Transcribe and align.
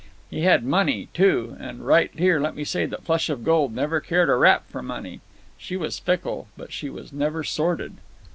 He 0.31 0.41
had 0.41 0.63
money, 0.63 1.09
too—and 1.13 1.85
right 1.85 2.09
here 2.15 2.39
let 2.39 2.55
me 2.55 2.63
say 2.63 2.87
that 2.87 3.03
Flush 3.03 3.29
of 3.29 3.43
Gold 3.43 3.75
never 3.75 3.99
cared 4.01 4.29
a 4.31 4.33
rap 4.35 4.67
for 4.67 4.81
money. 4.81 5.21
She 5.59 5.77
was 5.77 5.99
fickle, 5.99 6.47
but 6.57 6.71
she 6.73 6.89
was 6.89 7.13
never 7.13 7.43
sordid. 7.43 7.97